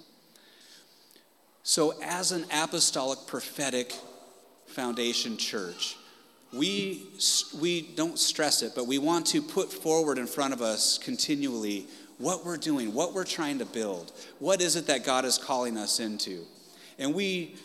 so 1.64 1.94
as 2.02 2.32
an 2.32 2.46
apostolic 2.54 3.20
prophetic 3.28 3.94
foundation 4.68 5.36
church, 5.36 5.98
we, 6.54 7.08
we 7.60 7.82
don't 7.82 8.18
stress 8.18 8.62
it, 8.62 8.72
but 8.74 8.88
we 8.88 9.00
want 9.00 9.26
to 9.28 9.42
put 9.42 9.70
forward 9.70 10.18
in 10.18 10.28
front 10.28 10.54
of 10.54 10.62
us 10.62 10.98
continually 10.98 11.88
what 12.20 12.46
we're 12.46 12.58
doing, 12.58 12.94
what 12.94 13.14
we're 13.14 13.26
trying 13.26 13.60
to 13.60 13.66
build. 13.66 14.14
What 14.40 14.62
is 14.62 14.78
it 14.78 14.88
that 14.88 15.04
God 15.04 15.26
is 15.26 15.38
calling 15.38 15.78
us 15.78 16.00
into? 16.00 16.46
And 16.98 17.14
we, 17.14 17.56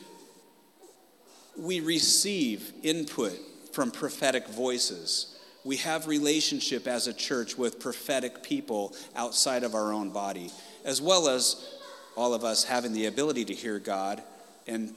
we 1.57 1.81
receive 1.81 2.73
input 2.83 3.39
from 3.73 3.91
prophetic 3.91 4.49
voices. 4.49 5.37
We 5.65 5.77
have 5.79 6.07
relationship 6.07 6.87
as 6.87 7.07
a 7.07 7.13
church 7.13 7.57
with 7.57 7.81
prophetic 7.81 8.43
people 8.43 8.95
outside 9.17 9.65
of 9.65 9.75
our 9.75 9.93
own 9.93 10.11
body, 10.11 10.51
as 10.85 11.01
well 11.01 11.29
as 11.29 11.75
all 12.17 12.35
of 12.35 12.45
us 12.45 12.65
having 12.65 12.93
the 12.93 13.07
ability 13.07 13.47
to 13.47 13.55
hear 13.55 13.79
God 13.79 14.23
and 14.67 14.95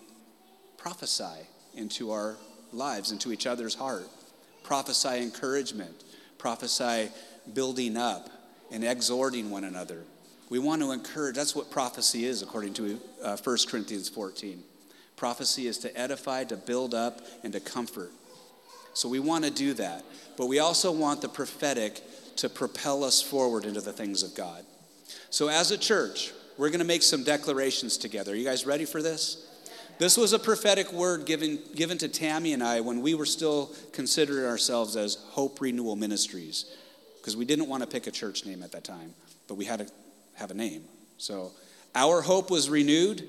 prophesy 0.78 1.48
into 1.76 2.12
our 2.12 2.38
lives, 2.74 3.12
into 3.12 3.32
each 3.32 3.48
other's 3.48 3.76
heart. 3.76 4.08
Prophesy 4.64 5.22
encouragement, 5.22 6.04
prophesy 6.38 7.10
building 7.54 7.96
up 7.96 8.30
and 8.72 8.84
exhorting 8.84 9.50
one 9.50 9.64
another. 9.64 10.04
We 10.50 10.60
want 10.60 10.82
to 10.82 10.92
encourage, 10.92 11.36
that's 11.36 11.56
what 11.56 11.72
prophecy 11.72 12.26
is 12.26 12.42
according 12.42 12.74
to 12.76 13.00
uh, 13.24 13.38
1 13.38 13.58
Corinthians 13.68 14.10
14. 14.10 14.64
Prophecy 15.18 15.68
is 15.68 15.80
to 15.80 16.00
edify, 16.00 16.46
to 16.46 16.56
build 16.56 16.94
up, 16.94 17.22
and 17.44 17.52
to 17.52 17.60
comfort. 17.60 18.12
So 18.94 19.10
we 19.10 19.20
want 19.20 19.44
to 19.44 19.52
do 19.52 19.74
that. 19.74 20.06
But 20.38 20.46
we 20.46 20.60
also 20.60 20.92
want 20.92 21.22
the 21.22 21.28
prophetic 21.28 22.02
to 22.38 22.48
propel 22.48 23.04
us 23.04 23.22
forward 23.22 23.66
into 23.66 23.82
the 23.82 23.92
things 23.92 24.24
of 24.24 24.36
God. 24.36 24.64
So 25.30 25.50
as 25.50 25.72
a 25.72 25.78
church, 25.78 26.32
we're 26.58 26.70
going 26.70 26.80
to 26.80 26.86
make 26.86 27.04
some 27.04 27.24
declarations 27.24 27.98
together. 27.98 28.32
Are 28.32 28.36
you 28.36 28.46
guys 28.46 28.66
ready 28.66 28.86
for 28.86 29.02
this? 29.02 29.44
This 30.00 30.16
was 30.16 30.34
a 30.34 30.40
prophetic 30.40 30.94
word 30.94 31.26
given, 31.26 31.60
given 31.76 31.98
to 31.98 32.08
Tammy 32.08 32.54
and 32.54 32.64
I 32.64 32.82
when 32.82 33.02
we 33.02 33.16
were 33.16 33.26
still 33.26 33.74
considering 33.94 34.46
ourselves 34.46 34.96
as 34.96 35.16
Hope 35.30 35.60
Renewal 35.60 35.96
Ministries, 35.96 36.66
because 37.20 37.36
we 37.36 37.46
didn't 37.46 37.68
want 37.68 37.82
to 37.82 37.90
pick 37.90 38.06
a 38.06 38.12
church 38.12 38.46
name 38.46 38.62
at 38.62 38.72
that 38.74 38.84
time, 38.84 39.14
but 39.48 39.56
we 39.56 39.66
had 39.66 39.80
to 39.80 39.88
have 40.36 40.52
a 40.52 40.54
name. 40.54 40.84
So 41.18 41.52
our 41.96 42.22
hope 42.22 42.52
was 42.52 42.70
renewed, 42.70 43.28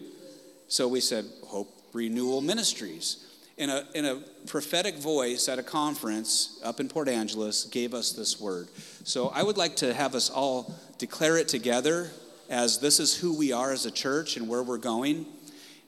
so 0.69 0.89
we 0.89 1.01
said 1.01 1.25
Hope 1.47 1.71
Renewal 1.93 2.41
Ministries. 2.41 3.25
In 3.57 3.71
a, 3.71 3.85
in 3.93 4.05
a 4.05 4.21
prophetic 4.47 4.99
voice 4.99 5.49
at 5.49 5.59
a 5.59 5.65
conference 5.65 6.61
up 6.63 6.79
in 6.79 6.89
Port 6.89 7.09
Angeles 7.09 7.65
gave 7.65 7.93
us 7.93 8.13
this 8.13 8.41
word. 8.41 8.69
So 9.03 9.29
I 9.29 9.43
would 9.43 9.57
like 9.57 9.75
to 9.77 9.93
have 9.93 10.15
us 10.15 10.31
all 10.31 10.73
declare 10.99 11.39
it 11.39 11.49
together 11.49 12.11
as 12.49 12.79
this 12.79 13.01
is 13.01 13.17
who 13.17 13.37
we 13.37 13.51
are 13.53 13.73
as 13.73 13.85
a 13.85 13.91
church 13.91 14.37
and 14.37 14.49
where 14.49 14.63
we're 14.63 14.79
going. 14.79 15.27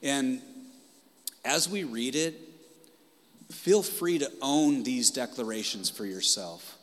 And 0.02 0.42
as 1.44 1.68
we 1.68 1.84
read 1.84 2.16
it, 2.16 2.34
feel 3.50 3.82
free 3.82 4.18
to 4.18 4.30
own 4.42 4.82
these 4.82 5.10
declarations 5.10 5.88
for 5.90 6.04
yourself. 6.04 6.76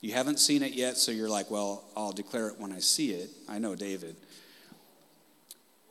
You 0.00 0.12
haven't 0.12 0.38
seen 0.38 0.62
it 0.62 0.74
yet, 0.74 0.96
so 0.96 1.10
you're 1.10 1.28
like, 1.28 1.50
well, 1.50 1.82
I'll 1.96 2.12
declare 2.12 2.48
it 2.48 2.60
when 2.60 2.72
I 2.72 2.78
see 2.78 3.12
it. 3.12 3.30
I 3.48 3.58
know 3.58 3.74
David. 3.74 4.14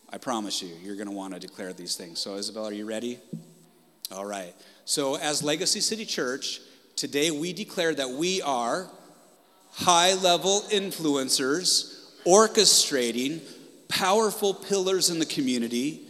I 0.09 0.17
promise 0.17 0.61
you, 0.61 0.69
you're 0.81 0.95
going 0.95 1.07
to 1.07 1.13
want 1.13 1.33
to 1.33 1.39
declare 1.39 1.73
these 1.73 1.95
things. 1.95 2.19
So, 2.19 2.35
Isabel, 2.35 2.65
are 2.65 2.73
you 2.73 2.85
ready? 2.85 3.19
All 4.11 4.25
right. 4.25 4.53
So, 4.85 5.17
as 5.17 5.43
Legacy 5.43 5.81
City 5.81 6.05
Church, 6.05 6.61
today 6.95 7.29
we 7.31 7.51
declare 7.51 7.93
that 7.93 8.09
we 8.09 8.41
are 8.41 8.89
high 9.73 10.13
level 10.13 10.61
influencers, 10.71 12.13
orchestrating 12.25 13.41
powerful 13.89 14.53
pillars 14.53 15.09
in 15.09 15.19
the 15.19 15.25
community 15.25 16.07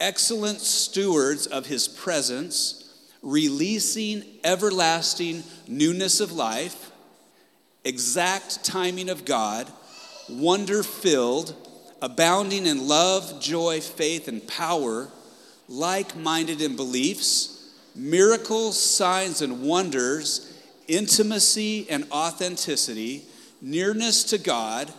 excellent 0.00 0.60
stewards 0.60 1.46
of 1.46 1.66
his 1.66 1.88
presence, 1.88 2.94
releasing 3.22 4.22
everlasting 4.44 5.42
newness 5.66 6.20
of 6.20 6.32
life, 6.32 6.90
exact 7.84 8.64
timing 8.64 9.08
of 9.08 9.24
God, 9.24 9.70
wonder 10.28 10.82
filled, 10.82 11.54
abounding 12.02 12.66
in 12.66 12.86
love, 12.86 13.40
joy, 13.40 13.80
faith, 13.80 14.28
and 14.28 14.46
power, 14.46 15.08
like 15.68 16.16
minded 16.16 16.60
in 16.60 16.76
beliefs, 16.76 17.74
miracles, 17.94 18.80
signs, 18.80 19.42
and 19.42 19.62
wonders, 19.62 20.52
intimacy 20.88 21.86
and 21.90 22.06
authenticity, 22.12 23.24
nearness 23.60 24.24
to 24.24 24.38
God, 24.38 24.92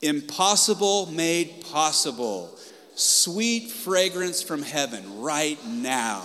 impossible 0.00 1.06
made 1.06 1.64
possible 1.70 2.56
sweet 2.94 3.70
fragrance 3.70 4.42
from 4.42 4.62
heaven 4.62 5.20
right 5.20 5.58
now. 5.66 6.24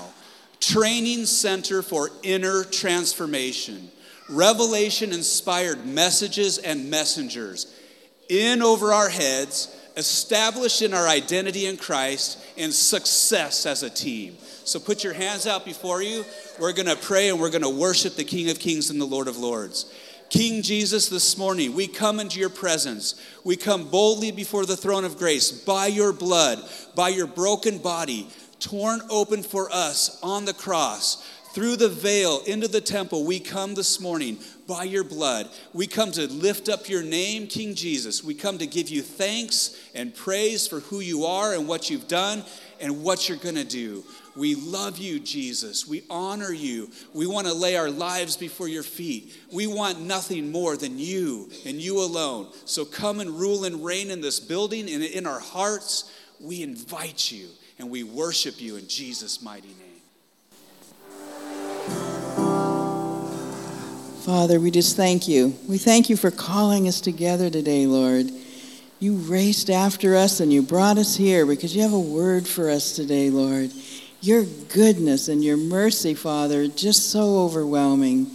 Training 0.60 1.26
Center 1.26 1.82
for 1.82 2.10
Inner 2.24 2.64
Transformation. 2.64 3.90
Revelation 4.30 5.14
inspired 5.14 5.86
messages 5.86 6.58
and 6.58 6.90
messengers 6.90 7.74
in 8.28 8.62
over 8.62 8.92
our 8.92 9.08
heads, 9.08 9.74
established 9.98 10.82
in 10.82 10.94
our 10.94 11.08
identity 11.08 11.66
in 11.66 11.76
Christ, 11.76 12.40
and 12.58 12.74
success 12.74 13.66
as 13.66 13.84
a 13.84 13.90
team. 13.90 14.38
So 14.64 14.80
put 14.80 15.04
your 15.04 15.14
hands 15.14 15.48
out 15.48 15.66
before 15.66 16.02
you. 16.02 16.24
We're 16.60 16.74
going 16.74 16.88
to 16.88 16.96
pray 16.96 17.30
and 17.30 17.40
we're 17.40 17.50
going 17.50 17.64
to 17.64 17.70
worship 17.70 18.16
the 18.16 18.24
King 18.24 18.50
of 18.50 18.60
Kings 18.60 18.90
and 18.90 19.00
the 19.00 19.06
Lord 19.06 19.28
of 19.28 19.38
Lords. 19.38 19.94
King 20.30 20.62
Jesus, 20.62 21.08
this 21.08 21.38
morning, 21.38 21.74
we 21.74 21.88
come 21.88 22.20
into 22.20 22.40
your 22.40 22.50
presence. 22.50 23.16
We 23.46 23.56
come 23.56 23.90
boldly 23.90 24.32
before 24.32 24.66
the 24.66 24.76
throne 24.76 25.06
of 25.06 25.18
grace 25.18 25.52
by 25.52 25.88
your 25.88 26.12
blood, 26.12 26.60
by 26.96 27.10
your 27.10 27.28
broken 27.28 27.78
body, 27.78 28.28
torn 28.60 29.00
open 29.10 29.42
for 29.42 29.70
us 29.72 30.20
on 30.22 30.44
the 30.44 30.54
cross. 30.54 31.26
Through 31.54 31.78
the 31.78 31.90
veil 31.90 32.42
into 32.46 32.68
the 32.68 32.82
temple, 32.82 33.26
we 33.26 33.40
come 33.40 33.74
this 33.74 34.00
morning 34.00 34.38
by 34.68 34.84
your 34.84 35.04
blood. 35.04 35.50
We 35.74 35.88
come 35.88 36.12
to 36.12 36.28
lift 36.28 36.70
up 36.70 36.88
your 36.88 37.02
name, 37.02 37.48
King 37.48 37.74
Jesus. 37.74 38.24
We 38.24 38.36
come 38.36 38.60
to 38.60 38.68
give 38.68 38.90
you 38.90 39.02
thanks 39.02 39.76
and 39.96 40.14
praise 40.14 40.68
for 40.68 40.82
who 40.82 41.00
you 41.00 41.26
are 41.26 41.54
and 41.54 41.68
what 41.68 41.90
you've 41.90 42.08
done 42.08 42.44
and 42.80 43.04
what 43.04 43.28
you're 43.28 43.40
going 43.40 43.56
to 43.56 43.64
do. 43.64 44.04
We 44.36 44.54
love 44.54 45.00
you, 45.00 45.20
Jesus. 45.20 45.88
We 45.88 46.04
honor 46.12 46.52
you. 46.52 46.92
We 47.14 47.26
want 47.26 47.48
to 47.48 47.54
lay 47.54 47.76
our 47.76 47.90
lives 47.90 48.38
before 48.38 48.68
your 48.68 48.84
feet. 48.84 49.36
We 49.52 49.66
want 49.66 50.00
nothing 50.00 50.52
more 50.52 50.78
than 50.78 51.00
you 51.00 51.50
and 51.66 51.82
you 51.82 52.00
alone. 52.00 52.50
So 52.66 52.86
come 52.86 53.20
and 53.20 53.32
rule 53.32 53.66
and 53.66 53.84
reign 53.84 54.12
in 54.12 54.22
this 54.22 54.40
building 54.40 54.88
and 54.92 55.02
in 55.02 55.26
our 55.26 55.40
hearts. 55.40 56.12
We 56.40 56.62
invite 56.62 57.32
you 57.32 57.48
and 57.80 57.90
we 57.90 58.04
worship 58.04 58.62
you 58.62 58.76
in 58.76 58.88
Jesus' 58.88 59.42
mighty 59.42 59.70
name. 59.70 59.87
Father, 64.28 64.60
we 64.60 64.72
just 64.72 64.98
thank 64.98 65.30
you. 65.30 65.56
We 65.70 65.78
thank 65.78 66.10
you 66.10 66.18
for 66.18 66.32
calling 66.32 66.90
us 66.90 67.00
together 67.00 67.50
today, 67.50 67.88
Lord. 67.88 68.30
You 69.00 69.16
raced 69.16 69.70
after 69.70 70.18
us 70.18 70.42
and 70.42 70.52
you 70.52 70.62
brought 70.62 70.98
us 70.98 71.16
here 71.16 71.46
because 71.46 71.74
you 71.74 71.82
have 71.82 71.94
a 71.94 72.00
word 72.00 72.46
for 72.46 72.70
us 72.70 72.94
today, 72.94 73.30
Lord. 73.30 73.72
Your 74.20 74.44
goodness 74.44 75.30
and 75.30 75.42
your 75.42 75.56
mercy, 75.56 76.14
Father, 76.14 76.68
just 76.68 77.10
so 77.10 77.38
overwhelming. 77.38 78.28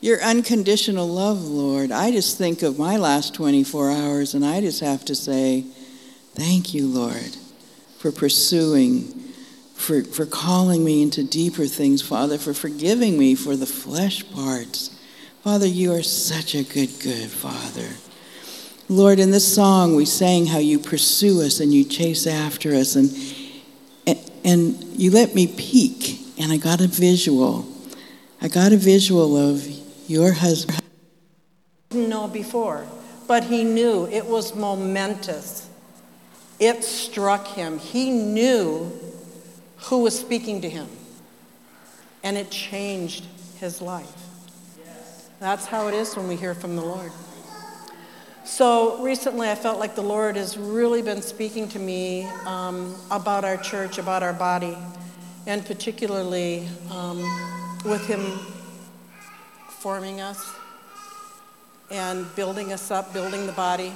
Your 0.00 0.20
unconditional 0.20 1.06
love, 1.06 1.44
Lord. 1.44 1.92
I 1.92 2.10
just 2.10 2.36
think 2.36 2.62
of 2.62 2.76
my 2.76 2.96
last 2.96 3.32
24 3.32 3.92
hours 3.92 4.34
and 4.34 4.44
I 4.44 4.60
just 4.60 4.80
have 4.80 5.04
to 5.04 5.14
say, 5.14 5.60
thank 6.34 6.74
you, 6.74 6.88
Lord, 6.88 7.36
for 7.98 8.10
pursuing, 8.10 9.04
for, 9.74 10.02
for 10.02 10.26
calling 10.26 10.84
me 10.84 11.00
into 11.00 11.22
deeper 11.22 11.66
things, 11.66 12.02
Father, 12.02 12.38
for 12.38 12.52
forgiving 12.52 13.16
me 13.16 13.36
for 13.36 13.54
the 13.54 13.66
flesh 13.66 14.28
parts. 14.32 14.91
Father, 15.42 15.66
you 15.66 15.92
are 15.92 16.04
such 16.04 16.54
a 16.54 16.62
good, 16.62 17.00
good 17.00 17.28
Father. 17.28 17.88
Lord, 18.88 19.18
in 19.18 19.32
this 19.32 19.52
song, 19.52 19.96
we 19.96 20.04
sang 20.04 20.46
how 20.46 20.58
you 20.58 20.78
pursue 20.78 21.42
us 21.42 21.58
and 21.58 21.74
you 21.74 21.82
chase 21.82 22.28
after 22.28 22.72
us, 22.76 22.94
and, 22.94 23.10
and, 24.44 24.84
you 24.96 25.10
let 25.10 25.34
me 25.34 25.48
peek, 25.48 26.20
and 26.38 26.52
I 26.52 26.58
got 26.58 26.80
a 26.80 26.86
visual. 26.86 27.66
I 28.40 28.46
got 28.46 28.70
a 28.70 28.76
visual 28.76 29.36
of 29.36 29.66
your 30.06 30.30
husband. 30.30 30.80
Didn't 31.90 32.08
know 32.08 32.28
before, 32.28 32.86
but 33.26 33.42
he 33.42 33.64
knew 33.64 34.06
it 34.06 34.24
was 34.24 34.54
momentous. 34.54 35.68
It 36.60 36.84
struck 36.84 37.48
him. 37.48 37.80
He 37.80 38.10
knew 38.10 38.92
who 39.78 40.02
was 40.02 40.16
speaking 40.16 40.60
to 40.60 40.70
him, 40.70 40.86
and 42.22 42.36
it 42.36 42.48
changed 42.52 43.26
his 43.58 43.82
life. 43.82 44.21
That's 45.42 45.66
how 45.66 45.88
it 45.88 45.94
is 45.94 46.14
when 46.14 46.28
we 46.28 46.36
hear 46.36 46.54
from 46.54 46.76
the 46.76 46.82
Lord. 46.82 47.10
So 48.44 49.02
recently, 49.02 49.50
I 49.50 49.56
felt 49.56 49.80
like 49.80 49.96
the 49.96 50.00
Lord 50.00 50.36
has 50.36 50.56
really 50.56 51.02
been 51.02 51.20
speaking 51.20 51.68
to 51.70 51.80
me 51.80 52.26
um, 52.46 52.94
about 53.10 53.44
our 53.44 53.56
church, 53.56 53.98
about 53.98 54.22
our 54.22 54.32
body, 54.32 54.78
and 55.48 55.66
particularly 55.66 56.68
um, 56.92 57.18
with 57.84 58.06
Him 58.06 58.20
forming 59.80 60.20
us 60.20 60.54
and 61.90 62.24
building 62.36 62.72
us 62.72 62.92
up, 62.92 63.12
building 63.12 63.44
the 63.44 63.52
body, 63.52 63.92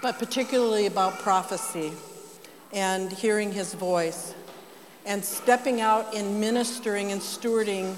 but 0.00 0.18
particularly 0.18 0.86
about 0.86 1.18
prophecy 1.18 1.92
and 2.72 3.12
hearing 3.12 3.52
His 3.52 3.74
voice 3.74 4.34
and 5.04 5.22
stepping 5.22 5.82
out 5.82 6.14
in 6.14 6.40
ministering 6.40 7.12
and 7.12 7.20
stewarding 7.20 7.94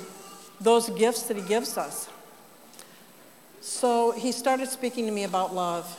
those 0.62 0.90
gifts 0.90 1.24
that 1.24 1.36
He 1.36 1.42
gives 1.42 1.76
us. 1.76 2.08
So 3.60 4.12
He 4.12 4.32
started 4.32 4.68
speaking 4.68 5.06
to 5.06 5.12
me 5.12 5.24
about 5.24 5.54
love 5.54 5.98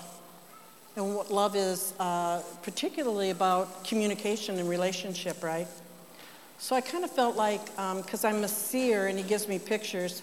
and 0.96 1.16
what 1.16 1.32
love 1.32 1.56
is, 1.56 1.94
uh, 2.00 2.42
particularly 2.62 3.32
about 3.32 3.84
communication 3.84 4.60
and 4.60 4.70
relationship, 4.70 5.44
right? 5.44 5.68
So 6.60 6.76
I 6.76 6.82
kind 6.82 7.04
of 7.04 7.12
felt 7.12 7.36
like, 7.36 7.66
because 7.66 8.24
um, 8.24 8.36
I'm 8.36 8.44
a 8.44 8.48
seer 8.48 9.08
and 9.08 9.18
He 9.18 9.24
gives 9.24 9.48
me 9.48 9.60
pictures, 9.60 10.22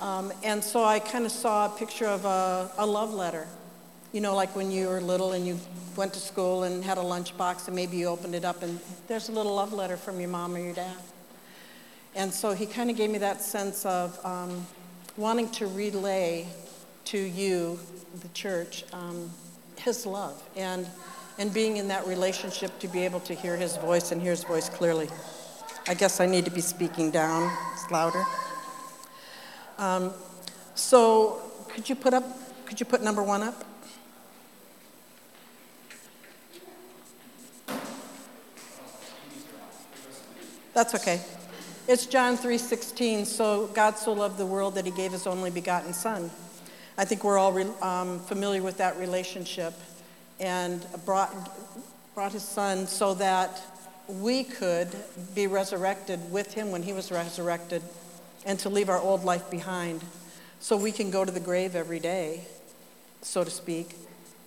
um, 0.00 0.32
and 0.44 0.62
so 0.62 0.84
I 0.84 0.98
kind 0.98 1.24
of 1.24 1.32
saw 1.32 1.66
a 1.66 1.78
picture 1.78 2.06
of 2.06 2.24
a, 2.24 2.70
a 2.78 2.86
love 2.86 3.12
letter. 3.14 3.46
You 4.12 4.20
know, 4.20 4.34
like 4.34 4.54
when 4.54 4.70
you 4.70 4.88
were 4.88 5.00
little 5.00 5.32
and 5.32 5.46
you 5.46 5.58
went 5.96 6.12
to 6.14 6.20
school 6.20 6.62
and 6.62 6.84
had 6.84 6.98
a 6.98 7.02
lunchbox 7.02 7.66
and 7.66 7.74
maybe 7.74 7.96
you 7.96 8.06
opened 8.06 8.34
it 8.34 8.44
up 8.44 8.62
and 8.62 8.78
there's 9.08 9.28
a 9.28 9.32
little 9.32 9.54
love 9.54 9.72
letter 9.72 9.96
from 9.96 10.20
your 10.20 10.28
mom 10.28 10.54
or 10.54 10.58
your 10.58 10.74
dad. 10.74 10.96
And 12.16 12.32
so 12.32 12.54
he 12.54 12.64
kind 12.64 12.88
of 12.90 12.96
gave 12.96 13.10
me 13.10 13.18
that 13.18 13.42
sense 13.42 13.84
of 13.84 14.18
um, 14.24 14.66
wanting 15.18 15.50
to 15.50 15.66
relay 15.66 16.48
to 17.04 17.18
you, 17.18 17.78
the 18.22 18.28
church, 18.28 18.84
um, 18.94 19.30
his 19.76 20.06
love 20.06 20.42
and, 20.56 20.88
and 21.38 21.52
being 21.52 21.76
in 21.76 21.88
that 21.88 22.06
relationship 22.06 22.76
to 22.78 22.88
be 22.88 23.04
able 23.04 23.20
to 23.20 23.34
hear 23.34 23.54
his 23.54 23.76
voice 23.76 24.12
and 24.12 24.22
hear 24.22 24.30
his 24.30 24.44
voice 24.44 24.70
clearly. 24.70 25.08
I 25.86 25.92
guess 25.92 26.18
I 26.18 26.24
need 26.24 26.46
to 26.46 26.50
be 26.50 26.62
speaking 26.62 27.10
down, 27.10 27.52
it's 27.74 27.90
louder. 27.90 28.24
Um, 29.76 30.12
so 30.74 31.42
could 31.68 31.86
you 31.86 31.94
put 31.94 32.14
up, 32.14 32.24
could 32.64 32.80
you 32.80 32.86
put 32.86 33.02
number 33.02 33.22
one 33.22 33.42
up? 33.42 33.62
That's 40.72 40.94
okay. 40.94 41.20
It's 41.88 42.04
John 42.04 42.36
3:16. 42.36 43.24
So 43.26 43.68
God 43.68 43.96
so 43.96 44.12
loved 44.12 44.38
the 44.38 44.46
world 44.46 44.74
that 44.74 44.84
He 44.84 44.90
gave 44.90 45.12
His 45.12 45.24
only 45.24 45.50
begotten 45.50 45.94
Son. 45.94 46.32
I 46.98 47.04
think 47.04 47.22
we're 47.22 47.38
all 47.38 47.52
re, 47.52 47.64
um, 47.80 48.18
familiar 48.18 48.60
with 48.60 48.78
that 48.78 48.98
relationship, 48.98 49.72
and 50.40 50.84
brought 51.04 51.32
brought 52.12 52.32
His 52.32 52.42
Son 52.42 52.88
so 52.88 53.14
that 53.14 53.62
we 54.08 54.42
could 54.42 54.88
be 55.32 55.46
resurrected 55.46 56.32
with 56.32 56.54
Him 56.54 56.72
when 56.72 56.82
He 56.82 56.92
was 56.92 57.12
resurrected, 57.12 57.82
and 58.44 58.58
to 58.58 58.68
leave 58.68 58.88
our 58.88 59.00
old 59.00 59.22
life 59.22 59.48
behind, 59.48 60.02
so 60.58 60.76
we 60.76 60.90
can 60.90 61.12
go 61.12 61.24
to 61.24 61.30
the 61.30 61.38
grave 61.38 61.76
every 61.76 62.00
day, 62.00 62.40
so 63.22 63.44
to 63.44 63.50
speak, 63.50 63.94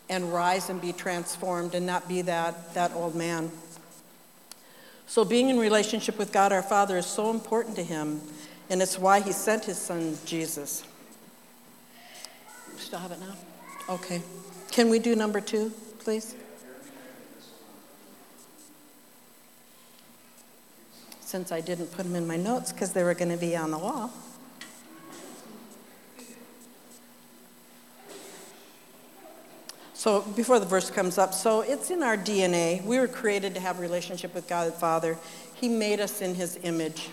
and 0.09 0.33
rise 0.33 0.69
and 0.69 0.81
be 0.81 0.91
transformed 0.91 1.73
and 1.73 1.85
not 1.85 2.05
be 2.09 2.21
that 2.21 2.73
that 2.73 2.91
old 2.93 3.15
man. 3.15 3.49
So, 5.09 5.25
being 5.25 5.49
in 5.49 5.57
relationship 5.57 6.19
with 6.19 6.31
God 6.31 6.53
our 6.53 6.61
Father 6.61 6.95
is 6.95 7.07
so 7.07 7.31
important 7.31 7.75
to 7.77 7.83
him, 7.83 8.21
and 8.69 8.79
it's 8.79 8.99
why 8.99 9.21
he 9.21 9.31
sent 9.31 9.65
his 9.65 9.79
son 9.79 10.15
Jesus. 10.23 10.83
Still 12.77 12.99
have 12.99 13.11
it 13.11 13.19
now? 13.19 13.33
Okay. 13.89 14.21
Can 14.69 14.87
we 14.87 14.99
do 14.99 15.15
number 15.15 15.41
two, 15.41 15.71
please? 15.97 16.35
Since 21.21 21.51
I 21.51 21.59
didn't 21.59 21.87
put 21.91 22.03
them 22.03 22.15
in 22.15 22.27
my 22.27 22.37
notes 22.37 22.71
because 22.71 22.93
they 22.93 23.01
were 23.01 23.15
going 23.15 23.31
to 23.31 23.37
be 23.37 23.57
on 23.57 23.71
the 23.71 23.79
wall. 23.79 24.13
So 29.99 30.21
before 30.21 30.61
the 30.61 30.65
verse 30.65 30.89
comes 30.89 31.17
up, 31.17 31.33
so 31.33 31.59
it's 31.59 31.91
in 31.91 32.03
our 32.03 32.15
DNA. 32.15 32.81
We 32.85 32.99
were 32.99 33.07
created 33.09 33.53
to 33.55 33.59
have 33.59 33.79
a 33.79 33.81
relationship 33.81 34.33
with 34.33 34.47
God 34.47 34.69
the 34.69 34.71
Father. 34.71 35.17
He 35.55 35.67
made 35.67 35.99
us 35.99 36.21
in 36.21 36.35
his 36.35 36.57
image. 36.63 37.09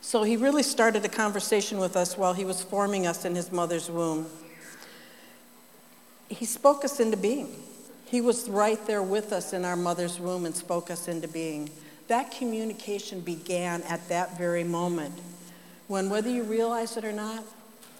So 0.00 0.24
he 0.24 0.36
really 0.36 0.64
started 0.64 1.04
a 1.04 1.08
conversation 1.08 1.78
with 1.78 1.96
us 1.96 2.18
while 2.18 2.34
he 2.34 2.44
was 2.44 2.62
forming 2.62 3.06
us 3.06 3.24
in 3.24 3.36
his 3.36 3.52
mother's 3.52 3.88
womb. 3.88 4.26
He 6.28 6.46
spoke 6.46 6.84
us 6.84 6.98
into 6.98 7.16
being. 7.16 7.62
He 8.06 8.20
was 8.20 8.48
right 8.48 8.84
there 8.84 9.00
with 9.00 9.32
us 9.32 9.52
in 9.52 9.64
our 9.64 9.76
mother's 9.76 10.18
womb 10.18 10.44
and 10.44 10.56
spoke 10.56 10.90
us 10.90 11.06
into 11.06 11.28
being. 11.28 11.70
That 12.08 12.32
communication 12.32 13.20
began 13.20 13.82
at 13.82 14.08
that 14.08 14.36
very 14.36 14.64
moment 14.64 15.16
when, 15.86 16.10
whether 16.10 16.28
you 16.28 16.42
realize 16.42 16.96
it 16.96 17.04
or 17.04 17.12
not, 17.12 17.44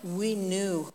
we 0.03 0.35
knew 0.35 0.93